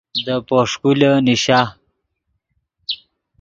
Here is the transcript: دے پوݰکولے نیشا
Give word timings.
دے 0.25 0.35
پوݰکولے 0.47 1.11
نیشا 1.25 1.59